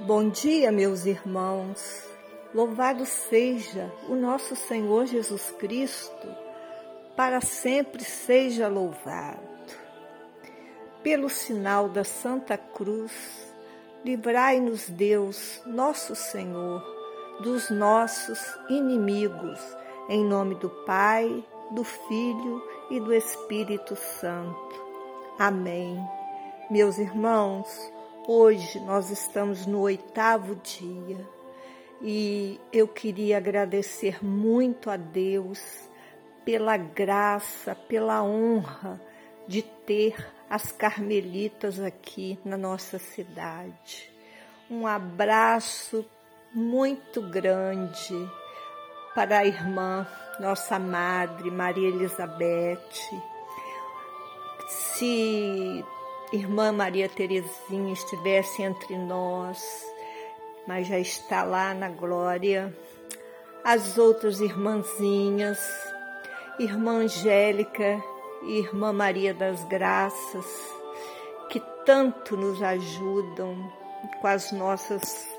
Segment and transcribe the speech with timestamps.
[0.00, 2.02] Bom dia, meus irmãos.
[2.52, 6.28] Louvado seja o nosso Senhor Jesus Cristo,
[7.14, 9.40] para sempre seja louvado.
[11.04, 13.12] Pelo sinal da Santa Cruz,
[14.04, 16.82] livrai-nos Deus, nosso Senhor,
[17.40, 19.60] dos nossos inimigos,
[20.08, 24.82] em nome do Pai, do Filho e do Espírito Santo.
[25.38, 25.96] Amém.
[26.68, 27.68] Meus irmãos,
[28.28, 31.26] Hoje nós estamos no oitavo dia
[32.00, 35.60] e eu queria agradecer muito a Deus
[36.44, 39.00] pela graça, pela honra
[39.48, 40.14] de ter
[40.48, 44.08] as carmelitas aqui na nossa cidade.
[44.70, 46.08] Um abraço
[46.54, 48.30] muito grande
[49.16, 50.06] para a irmã,
[50.38, 52.78] nossa madre, Maria Elizabeth.
[54.68, 55.84] Se
[56.32, 59.62] irmã Maria Terezinha estivesse entre nós,
[60.66, 62.74] mas já está lá na glória.
[63.62, 65.58] As outras irmãzinhas,
[66.58, 68.02] irmã Angélica
[68.44, 70.46] e irmã Maria das Graças,
[71.50, 73.70] que tanto nos ajudam
[74.20, 75.30] com as nossas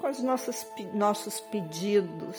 [0.00, 2.38] com os nossos, nossos pedidos.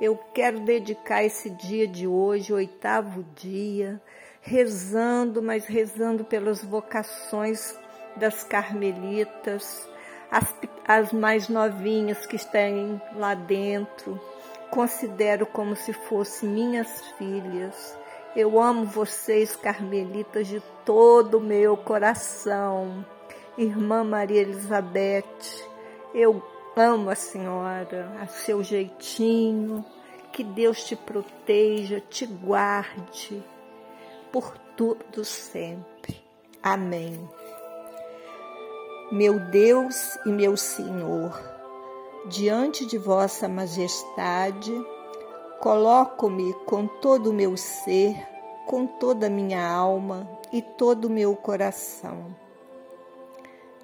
[0.00, 4.00] Eu quero dedicar esse dia de hoje, oitavo dia,
[4.46, 7.76] rezando, mas rezando pelas vocações
[8.14, 9.88] das carmelitas,
[10.30, 10.54] as,
[10.86, 14.20] as mais novinhas que estão lá dentro.
[14.70, 17.98] Considero como se fossem minhas filhas.
[18.36, 23.04] Eu amo vocês, carmelitas, de todo o meu coração.
[23.58, 25.24] Irmã Maria Elizabeth,
[26.14, 26.40] eu
[26.76, 29.84] amo a senhora, a seu jeitinho.
[30.32, 33.42] Que Deus te proteja, te guarde
[34.32, 36.22] por tudo sempre.
[36.62, 37.28] Amém.
[39.10, 41.32] Meu Deus e meu Senhor,
[42.28, 44.72] diante de vossa majestade,
[45.60, 48.16] coloco-me com todo o meu ser,
[48.66, 52.34] com toda a minha alma e todo o meu coração.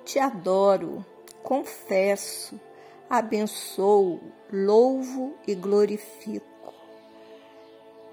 [0.05, 1.05] Te adoro,
[1.43, 2.61] confesso,
[3.09, 4.21] abençoo,
[4.53, 6.52] louvo e glorifico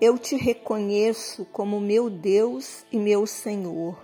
[0.01, 3.97] eu te reconheço como meu Deus e meu Senhor.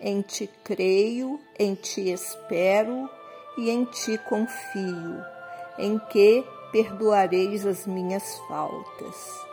[0.00, 3.08] Em ti creio, em ti espero
[3.56, 5.24] e em ti confio,
[5.78, 9.46] em que perdoareis as minhas faltas.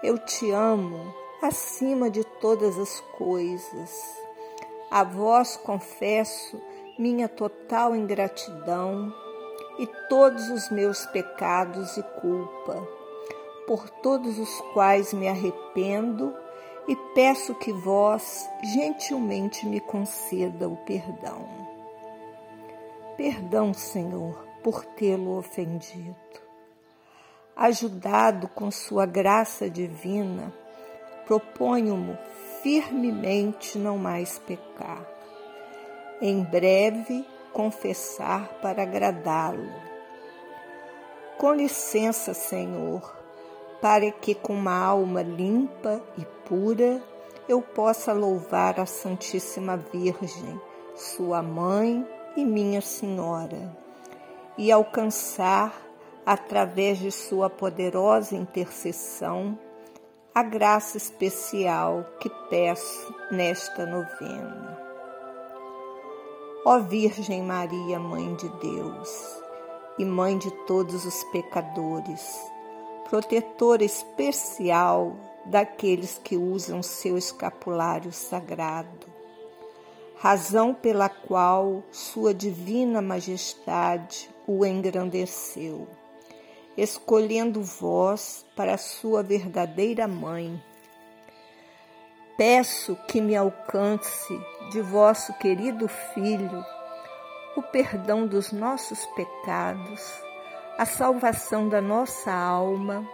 [0.00, 1.12] Eu te amo
[1.42, 3.90] acima de todas as coisas.
[4.88, 6.62] A vós confesso
[6.96, 9.12] minha total ingratidão
[9.76, 12.97] e todos os meus pecados e culpa
[13.68, 16.34] por todos os quais me arrependo
[16.88, 21.46] e peço que vós gentilmente me conceda o perdão.
[23.14, 26.16] Perdão, Senhor, por tê-lo ofendido.
[27.54, 30.50] Ajudado com sua graça divina,
[31.26, 32.16] proponho-me
[32.62, 35.06] firmemente não mais pecar.
[36.22, 39.70] Em breve confessar para agradá-lo.
[41.36, 43.17] Com licença, Senhor,
[43.80, 47.02] para que com uma alma limpa e pura
[47.48, 50.60] eu possa louvar a Santíssima Virgem,
[50.94, 52.06] sua mãe
[52.36, 53.74] e minha Senhora,
[54.56, 55.72] e alcançar,
[56.26, 59.58] através de sua poderosa intercessão,
[60.34, 64.78] a graça especial que peço nesta novena.
[66.64, 69.42] Ó Virgem Maria, Mãe de Deus
[69.98, 72.38] e Mãe de todos os pecadores,
[73.08, 79.06] protetora especial daqueles que usam seu escapulário sagrado,
[80.16, 85.88] razão pela qual Sua Divina Majestade o engrandeceu,
[86.76, 90.62] escolhendo vós para sua verdadeira mãe.
[92.36, 94.38] Peço que me alcance
[94.70, 96.62] de vosso querido Filho
[97.56, 100.27] o perdão dos nossos pecados
[100.78, 103.04] a salvação da nossa alma,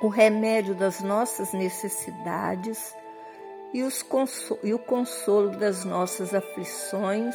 [0.00, 2.94] o remédio das nossas necessidades
[3.72, 3.80] e,
[4.62, 7.34] e, o consolo das nossas aflições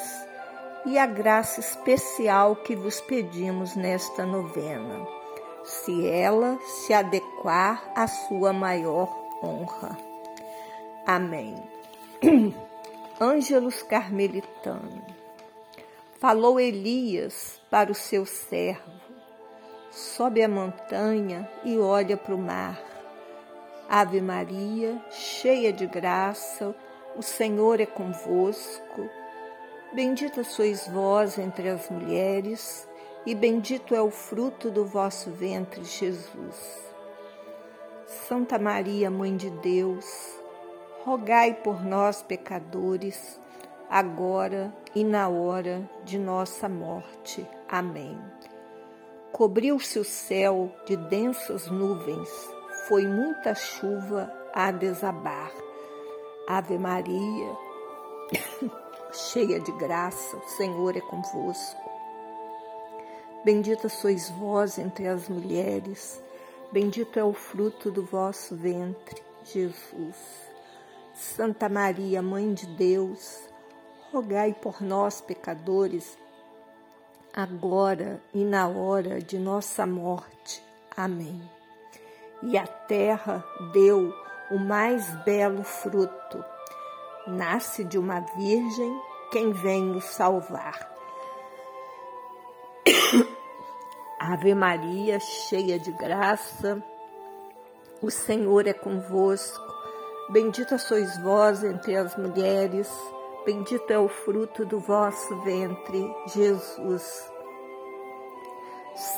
[0.86, 5.06] e a graça especial que vos pedimos nesta novena,
[5.66, 9.14] se ela se adequar à sua maior
[9.44, 9.98] honra.
[11.06, 11.62] Amém.
[13.20, 15.04] Ângelos Carmelitano.
[16.20, 19.09] Falou Elias para o seu servo
[19.92, 22.80] sobe a montanha e olha para o mar.
[23.90, 26.76] Ave Maria, cheia de graça,
[27.16, 29.10] o Senhor é convosco.
[29.92, 32.88] Bendita sois vós entre as mulheres,
[33.26, 36.90] e bendito é o fruto do vosso ventre, Jesus.
[38.28, 40.06] Santa Maria, Mãe de Deus,
[41.04, 43.40] rogai por nós, pecadores,
[43.90, 47.46] agora e na hora de nossa morte.
[47.68, 48.20] Amém.
[49.32, 52.30] Cobriu-se o céu de densas nuvens,
[52.88, 55.52] foi muita chuva a desabar.
[56.48, 57.58] Ave Maria,
[59.14, 61.90] cheia de graça, o Senhor é convosco.
[63.46, 66.22] Bendita sois vós entre as mulheres,
[66.72, 70.50] bendito é o fruto do vosso ventre, Jesus.
[71.14, 73.40] Santa Maria, Mãe de Deus,
[74.12, 76.18] rogai por nós, pecadores,
[77.34, 80.64] agora e na hora de nossa morte.
[80.96, 81.42] Amém.
[82.42, 83.44] E a terra
[83.74, 84.14] deu
[84.52, 86.44] o mais belo fruto.
[87.28, 90.90] Nasce de uma virgem quem vem nos salvar.
[94.20, 96.84] Ave Maria, cheia de graça,
[98.02, 99.68] o Senhor é convosco.
[100.30, 102.90] Bendita sois vós entre as mulheres,
[103.50, 107.32] bendito é o fruto do vosso ventre, Jesus.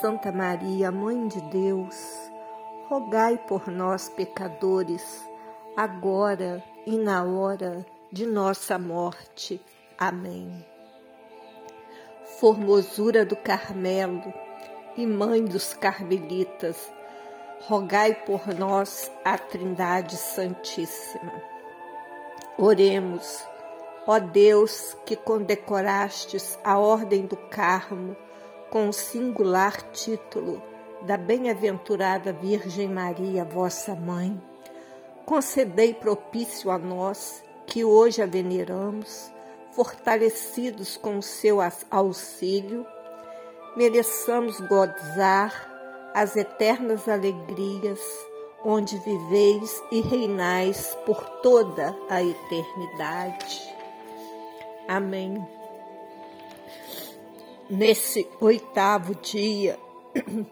[0.00, 1.94] Santa Maria, Mãe de Deus,
[2.88, 5.22] rogai por nós, pecadores,
[5.76, 9.60] agora e na hora de nossa morte.
[9.98, 10.64] Amém.
[12.40, 14.32] Formosura do Carmelo
[14.96, 16.90] e Mãe dos Carmelitas,
[17.66, 21.34] rogai por nós a Trindade Santíssima.
[22.56, 23.51] Oremos,
[24.06, 28.16] ó Deus, que condecorastes a Ordem do Carmo
[28.70, 30.62] com o singular título
[31.02, 34.40] da Bem-aventurada Virgem Maria, vossa Mãe,
[35.26, 39.30] concedei propício a nós que hoje a veneramos,
[39.72, 41.58] fortalecidos com o seu
[41.90, 42.86] auxílio,
[43.76, 45.70] mereçamos gozar
[46.14, 48.00] as eternas alegrias
[48.64, 53.71] onde viveis e reinais por toda a eternidade.
[54.88, 55.46] Amém.
[57.70, 59.78] Nesse oitavo dia,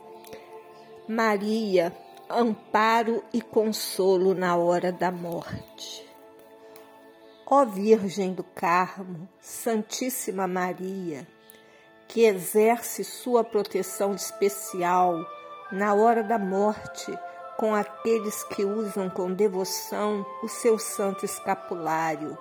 [1.06, 1.92] Maria,
[2.28, 6.08] amparo e consolo na hora da morte.
[7.44, 11.26] Ó Virgem do Carmo, Santíssima Maria,
[12.06, 15.18] que exerce sua proteção especial
[15.72, 17.12] na hora da morte
[17.56, 22.38] com aqueles que usam com devoção o seu santo escapulário,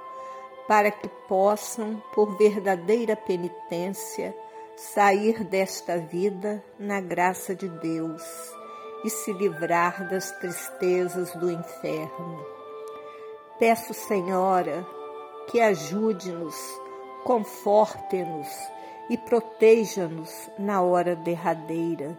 [0.70, 4.36] para que possam, por verdadeira penitência,
[4.78, 8.22] sair desta vida na graça de Deus
[9.04, 12.46] e se livrar das tristezas do inferno.
[13.58, 14.86] Peço, Senhora,
[15.50, 16.56] que ajude-nos,
[17.24, 18.48] conforte-nos
[19.10, 22.16] e proteja-nos na hora derradeira,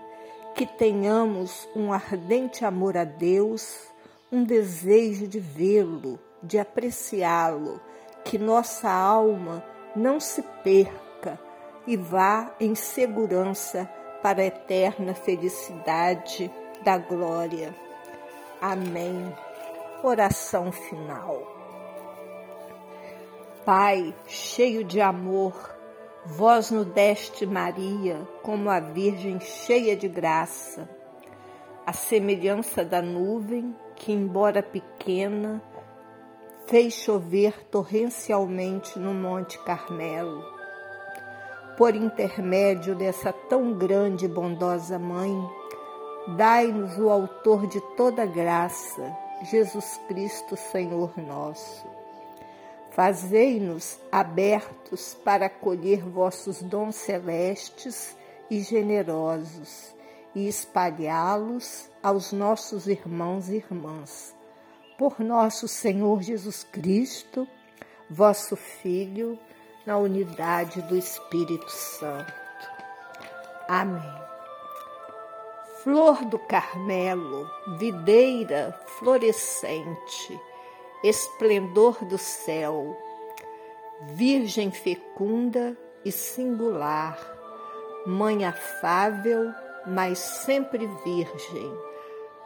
[0.56, 3.78] que tenhamos um ardente amor a Deus,
[4.32, 7.80] um desejo de vê-lo, de apreciá-lo,
[8.24, 9.62] que nossa alma
[9.94, 11.38] não se perca
[11.86, 13.88] e vá em segurança
[14.22, 16.50] para a eterna felicidade
[16.84, 17.74] da glória.
[18.60, 19.34] Amém.
[20.02, 21.42] Oração final.
[23.64, 25.54] Pai, cheio de amor,
[26.24, 30.86] Vós no deste Maria como a Virgem cheia de graça,
[31.86, 35.62] a semelhança da nuvem que, embora pequena,
[36.70, 40.44] fez chover torrencialmente no Monte Carmelo.
[41.76, 45.34] Por intermédio dessa tão grande e bondosa Mãe,
[46.36, 49.02] dai-nos o Autor de toda graça,
[49.50, 51.84] Jesus Cristo, Senhor nosso
[52.92, 58.16] Fazei-nos abertos para acolher vossos dons celestes
[58.48, 59.92] e generosos
[60.36, 64.39] e espalhá-los aos nossos irmãos e irmãs.
[65.00, 67.48] Por nosso Senhor Jesus Cristo,
[68.10, 69.38] vosso Filho,
[69.86, 72.30] na unidade do Espírito Santo.
[73.66, 74.20] Amém.
[75.82, 80.38] Flor do Carmelo, videira florescente,
[81.02, 82.94] esplendor do céu,
[84.12, 87.18] Virgem fecunda e singular,
[88.06, 89.50] Mãe afável,
[89.86, 91.89] mas sempre virgem,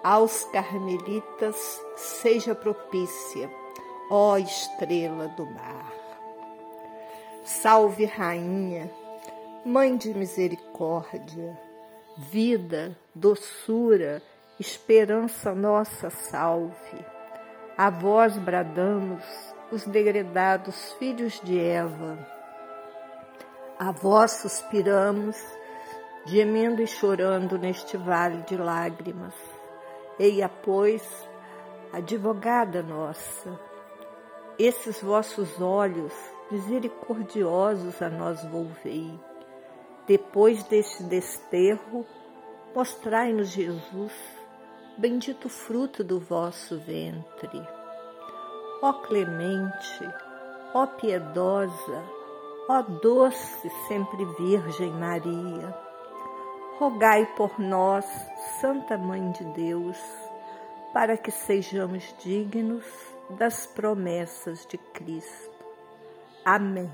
[0.05, 1.57] aos carmelitas
[1.97, 3.51] seja propícia,
[4.11, 5.93] ó estrela do mar.
[7.45, 8.91] Salve, Rainha,
[9.65, 11.59] Mãe de misericórdia,
[12.19, 14.23] vida, doçura,
[14.61, 17.15] esperança nossa, salve
[17.77, 19.25] a vós bradamos,
[19.73, 22.17] os degredados filhos de Eva.
[23.77, 25.37] A vós suspiramos,
[26.25, 29.35] gemendo e chorando neste vale de lágrimas.
[30.19, 31.03] Eia, pois,
[31.93, 33.59] advogada nossa,
[34.57, 36.13] esses vossos olhos
[36.51, 39.19] misericordiosos a nós volvei.
[40.07, 42.07] Depois deste desterro,
[42.75, 44.13] mostrai-nos Jesus,
[44.97, 47.67] bendito fruto do vosso ventre.
[48.83, 50.15] Ó clemente,
[50.73, 52.05] ó piedosa,
[52.69, 55.75] ó doce sempre Virgem Maria,
[56.79, 58.05] rogai por nós,
[58.61, 59.99] Santa Mãe de Deus,
[60.93, 62.85] para que sejamos dignos
[63.31, 65.55] das promessas de Cristo.
[66.45, 66.91] Amém.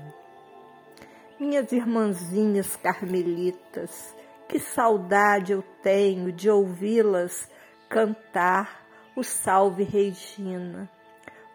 [1.39, 4.15] Minhas irmãzinhas carmelitas,
[4.47, 7.49] que saudade eu tenho de ouvi-las
[7.89, 8.85] cantar
[9.15, 10.89] o Salve Regina.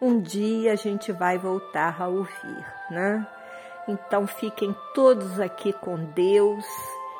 [0.01, 3.25] Um dia a gente vai voltar a ouvir, né?
[3.87, 6.65] Então fiquem todos aqui com Deus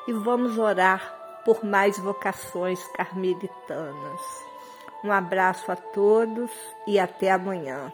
[0.08, 4.20] e vamos orar por mais vocações carmelitanas.
[5.04, 6.50] Um abraço a todos
[6.86, 7.92] e até amanhã.